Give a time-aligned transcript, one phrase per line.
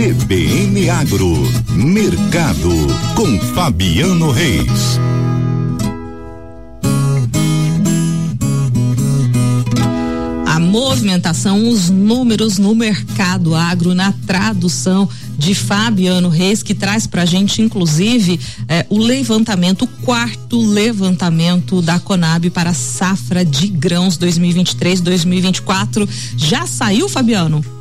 [0.00, 1.30] CBN Agro,
[1.72, 2.70] Mercado,
[3.14, 4.98] com Fabiano Reis.
[10.46, 15.06] A movimentação, os números no mercado agro, na tradução
[15.36, 21.82] de Fabiano Reis, que traz para a gente, inclusive, eh, o levantamento, o quarto levantamento
[21.82, 26.08] da Conab para a safra de grãos 2023-2024.
[26.38, 27.79] Já saiu, Fabiano?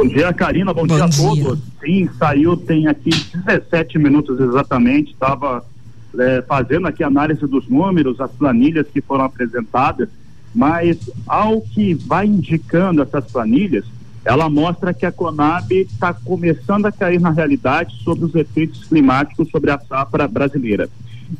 [0.00, 0.72] Bom dia, Karina.
[0.72, 1.58] Bom, Bom dia, dia, a todos.
[1.78, 5.12] Sim, saiu, tem aqui 17 minutos exatamente.
[5.12, 5.62] Estava
[6.18, 10.08] é, fazendo aqui análise dos números, as planilhas que foram apresentadas,
[10.54, 13.84] mas ao que vai indicando essas planilhas,
[14.24, 19.50] ela mostra que a Conab está começando a cair na realidade sobre os efeitos climáticos
[19.50, 20.88] sobre a safra brasileira.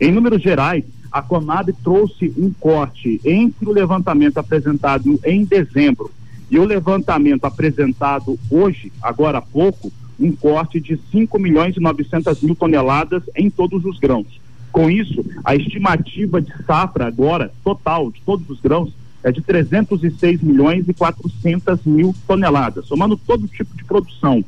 [0.00, 6.10] Em números gerais, a Conab trouxe um corte entre o levantamento apresentado em dezembro
[6.50, 12.42] e o levantamento apresentado hoje, agora há pouco, um corte de 5 milhões e 900
[12.42, 14.40] mil toneladas em todos os grãos.
[14.72, 20.42] Com isso, a estimativa de safra agora, total de todos os grãos, é de 306
[20.42, 24.44] milhões e 400 mil toneladas, somando todo tipo de produção.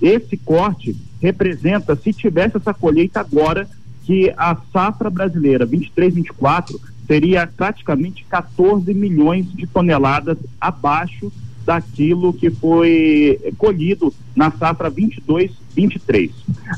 [0.00, 3.68] Esse corte representa, se tivesse essa colheita agora,
[4.04, 11.32] que a safra brasileira 23-24 seria praticamente 14 milhões de toneladas abaixo
[11.64, 16.30] daquilo que foi colhido na safra 22-23.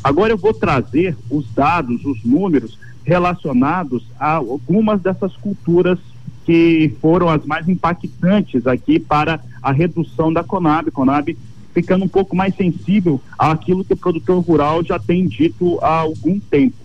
[0.03, 5.99] Agora eu vou trazer os dados, os números relacionados a algumas dessas culturas
[6.45, 10.91] que foram as mais impactantes aqui para a redução da Conab.
[10.91, 11.37] Conab
[11.75, 16.39] ficando um pouco mais sensível àquilo que o produtor rural já tem dito há algum
[16.39, 16.77] tempo.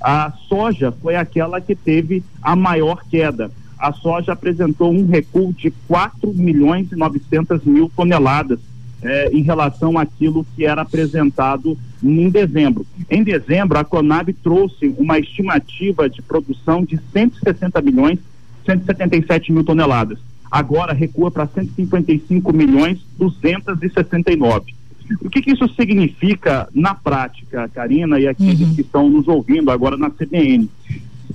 [0.00, 3.50] A soja foi aquela que teve a maior queda.
[3.78, 8.58] A soja apresentou um recuo de 4 milhões e 900 mil toneladas
[9.02, 12.86] eh, em relação àquilo que era apresentado em dezembro.
[13.10, 18.18] Em dezembro, a Conab trouxe uma estimativa de produção de 160 milhões
[18.66, 20.18] 177 mil toneladas.
[20.50, 24.74] Agora recua para 155 milhões 269.
[25.20, 28.74] O que, que, isso significa na prática, Karina, e aqueles uhum.
[28.74, 30.68] que estão nos ouvindo agora na CBN?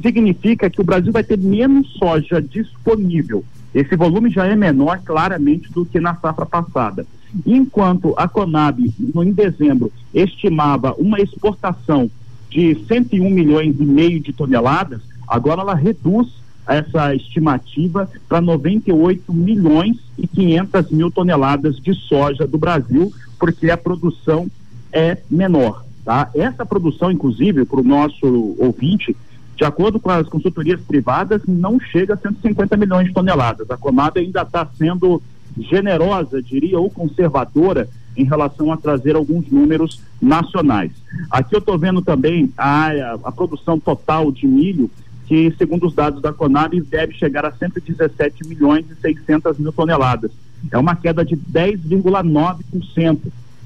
[0.01, 3.44] Significa que o Brasil vai ter menos soja disponível.
[3.73, 7.06] Esse volume já é menor, claramente, do que na safra passada.
[7.45, 12.09] Enquanto a Conab, no, em dezembro, estimava uma exportação
[12.50, 16.28] de 101 milhões e meio de toneladas, agora ela reduz
[16.68, 23.78] essa estimativa para 98 milhões e 500 mil toneladas de soja do Brasil, porque a
[23.78, 24.47] produção
[24.91, 25.85] é menor.
[26.03, 26.29] Tá?
[26.35, 29.16] Essa produção, inclusive, para o nosso ouvinte,
[29.61, 33.69] de acordo com as consultorias privadas, não chega a 150 milhões de toneladas.
[33.69, 35.22] A Comada ainda está sendo
[35.55, 40.91] generosa, diria, ou conservadora em relação a trazer alguns números nacionais.
[41.29, 44.89] Aqui eu estou vendo também a, a produção total de milho
[45.27, 50.31] que, segundo os dados da Conab, deve chegar a 117 milhões e 600 mil toneladas.
[50.71, 53.19] É uma queda de 10,9%,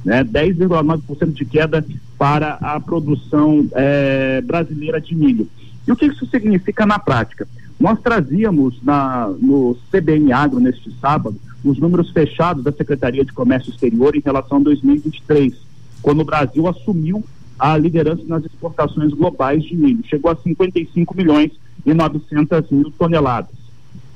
[0.04, 0.26] né?
[0.26, 1.86] 10,9% de queda
[2.18, 5.48] para a produção eh, brasileira de milho.
[5.88, 7.48] E o que isso significa na prática?
[7.80, 13.72] Nós trazíamos na, no CBN Agro neste sábado os números fechados da Secretaria de Comércio
[13.72, 15.54] Exterior em relação a 2023,
[16.02, 17.24] quando o Brasil assumiu
[17.58, 20.04] a liderança nas exportações globais de milho.
[20.06, 21.52] Chegou a 55 milhões
[21.86, 23.56] e 900 mil toneladas.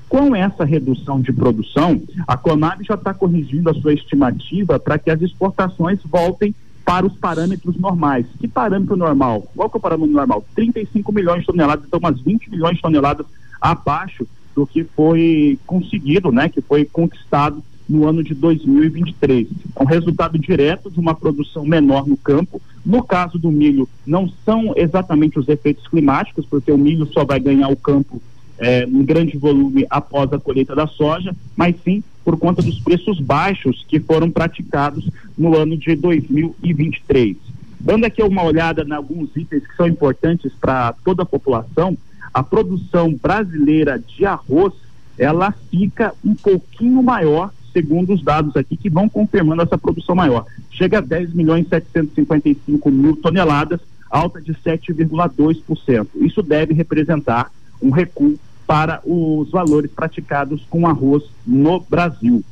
[0.08, 5.12] Com essa redução de produção, a Conab já está corrigindo a sua estimativa para que
[5.12, 6.54] as exportações voltem
[6.90, 8.26] para os parâmetros normais.
[8.40, 9.48] Que parâmetro normal?
[9.56, 10.44] Qual que é o parâmetro normal?
[10.56, 13.28] 35 milhões de toneladas, então umas 20 milhões de toneladas
[13.62, 19.48] abaixo do que foi conseguido, né, que foi conquistado no ano de 2023.
[19.76, 22.60] É um resultado direto de uma produção menor no campo.
[22.84, 27.40] No caso do milho, não são exatamente os efeitos climáticos, porque o milho só vai
[27.40, 28.20] ganhar o campo
[28.60, 33.20] é, em grande volume após a colheita da soja, mas sim por conta dos preços
[33.20, 37.38] baixos que foram praticados no ano de 2023.
[37.80, 41.98] Dando aqui uma olhada em alguns itens que são importantes para toda a população,
[42.34, 44.74] a produção brasileira de arroz
[45.18, 50.46] ela fica um pouquinho maior segundo os dados aqui que vão confirmando essa produção maior.
[50.72, 53.80] Chega a 10 milhões 755 mil toneladas,
[54.10, 56.08] alta de 7,2%.
[56.16, 57.52] Isso deve representar
[57.82, 58.38] um recuo
[58.70, 62.44] para os valores praticados com arroz no Brasil.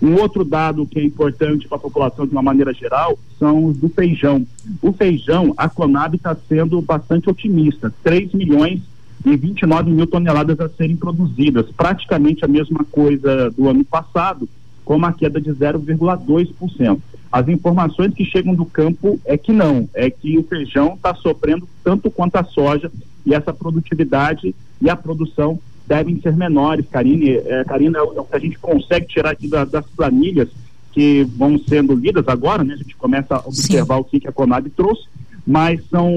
[0.00, 3.76] Um outro dado que é importante para a população de uma maneira geral são os
[3.76, 4.46] do feijão.
[4.80, 8.80] O feijão, a Conab está sendo bastante otimista, 3 milhões
[9.24, 14.48] e 29 mil toneladas a serem produzidas, praticamente a mesma coisa do ano passado,
[14.84, 17.00] com uma queda de 0,2%.
[17.32, 21.68] As informações que chegam do campo é que não, é que o feijão está sofrendo
[21.82, 22.88] tanto quanto a soja
[23.26, 26.86] e essa produtividade e a produção devem ser menores.
[26.90, 29.84] Karine, é, Karina, é o, é o que a gente consegue tirar aqui da, das
[29.86, 30.48] planilhas
[30.92, 32.74] que vão sendo lidas agora, né?
[32.74, 34.00] A gente começa a observar Sim.
[34.00, 35.06] o que, que a Conab trouxe,
[35.46, 36.08] mas são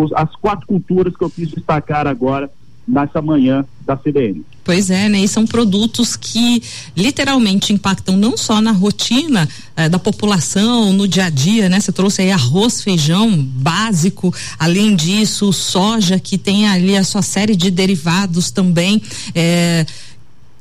[0.00, 2.48] os, as quatro culturas que eu quis destacar agora
[2.86, 4.44] nessa manhã da CBN.
[4.64, 5.20] Pois é, né?
[5.20, 6.62] E são produtos que
[6.96, 11.80] literalmente impactam não só na rotina eh, da população, no dia a dia, né?
[11.80, 17.56] Você trouxe aí arroz, feijão básico, além disso, soja, que tem ali a sua série
[17.56, 19.02] de derivados também.
[19.34, 19.84] Eh,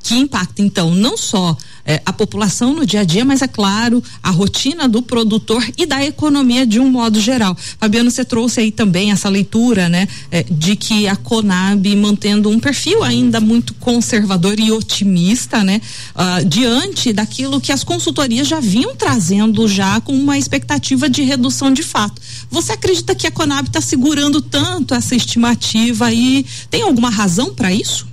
[0.03, 1.55] que impacta então não só
[1.85, 5.85] é, a população no dia a dia, mas é claro a rotina do produtor e
[5.85, 7.55] da economia de um modo geral.
[7.79, 12.59] Fabiano, você trouxe aí também essa leitura, né, é, de que a Conab mantendo um
[12.59, 15.81] perfil ainda muito conservador e otimista, né,
[16.15, 21.71] uh, diante daquilo que as consultorias já vinham trazendo já com uma expectativa de redução
[21.73, 22.21] de fato.
[22.49, 27.71] Você acredita que a Conab está segurando tanto essa estimativa e tem alguma razão para
[27.71, 28.10] isso?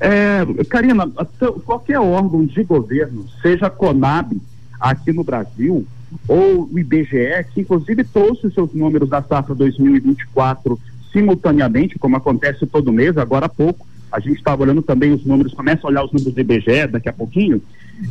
[0.00, 1.08] É, Karina,
[1.64, 4.36] qualquer órgão de governo, seja a Conab
[4.78, 5.86] aqui no Brasil,
[6.28, 10.78] ou o IBGE, que inclusive trouxe seus números da safra 2024
[11.12, 15.54] simultaneamente, como acontece todo mês, agora há pouco, a gente estava olhando também os números,
[15.54, 17.62] começa a olhar os números do IBGE daqui a pouquinho,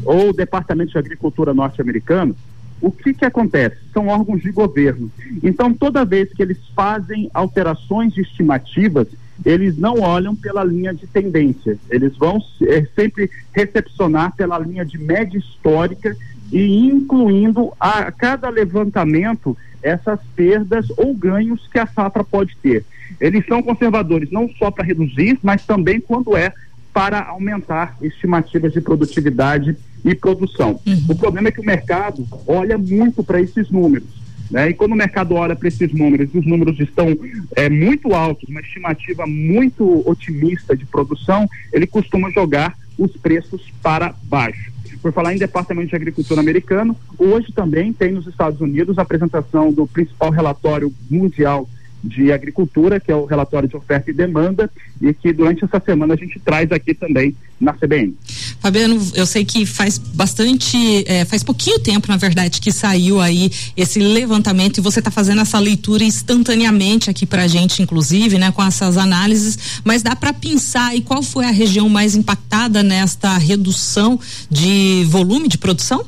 [0.03, 2.35] ou o Departamento de Agricultura norte-americano,
[2.81, 3.77] o que que acontece?
[3.93, 5.09] São órgãos de governo.
[5.41, 9.07] Então, toda vez que eles fazem alterações estimativas,
[9.43, 14.97] eles não olham pela linha de tendência, eles vão é, sempre recepcionar pela linha de
[14.97, 16.15] média histórica
[16.51, 22.85] e incluindo a cada levantamento essas perdas ou ganhos que a safra pode ter.
[23.19, 26.53] Eles são conservadores não só para reduzir, mas também quando é
[26.93, 30.79] para aumentar estimativas de produtividade e produção.
[30.85, 31.05] Uhum.
[31.09, 34.14] O problema é que o mercado olha muito para esses números.
[34.49, 34.69] Né?
[34.69, 37.17] E quando o mercado olha para esses números, os números estão
[37.55, 44.13] é, muito altos, uma estimativa muito otimista de produção, ele costuma jogar os preços para
[44.23, 44.73] baixo.
[45.01, 49.71] Por falar em Departamento de Agricultura americano, hoje também tem nos Estados Unidos a apresentação
[49.71, 51.67] do principal relatório mundial
[52.05, 54.69] de Agricultura, que é o relatório de oferta e demanda,
[55.01, 58.15] e que durante essa semana a gente traz aqui também na CBN.
[58.59, 63.51] Fabiano, eu sei que faz bastante, é, faz pouquinho tempo, na verdade, que saiu aí
[63.75, 68.51] esse levantamento e você está fazendo essa leitura instantaneamente aqui para a gente, inclusive, né,
[68.51, 73.37] com essas análises, mas dá para pensar e qual foi a região mais impactada nesta
[73.37, 74.19] redução
[74.49, 76.05] de volume de produção?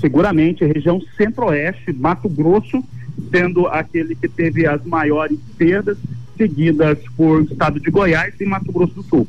[0.00, 2.82] Seguramente, a região centro-oeste, Mato Grosso,
[3.30, 5.98] sendo aquele que teve as maiores perdas,
[6.36, 9.28] seguidas por estado de Goiás e Mato Grosso do Sul.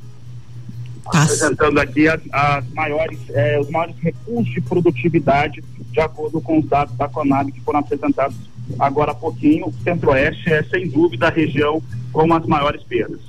[1.05, 6.65] Apresentando aqui as, as maiores, eh, os maiores recursos de produtividade, de acordo com os
[6.65, 8.35] dados da Conab que foram apresentados
[8.79, 9.67] agora há pouquinho.
[9.67, 11.81] O Centro-Oeste é, sem dúvida, a região
[12.11, 13.19] com as maiores perdas.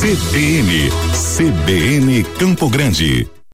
[0.00, 0.90] CBN,
[1.36, 3.28] CBN Campo Grande.